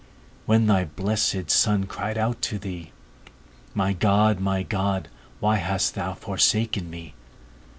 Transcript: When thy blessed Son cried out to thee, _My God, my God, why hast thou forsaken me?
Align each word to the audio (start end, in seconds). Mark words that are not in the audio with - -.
When 0.47 0.65
thy 0.65 0.85
blessed 0.85 1.51
Son 1.51 1.83
cried 1.83 2.17
out 2.17 2.41
to 2.49 2.57
thee, 2.57 2.91
_My 3.75 3.93
God, 3.93 4.39
my 4.39 4.63
God, 4.63 5.09
why 5.39 5.57
hast 5.57 5.93
thou 5.93 6.15
forsaken 6.15 6.89
me? 6.89 7.13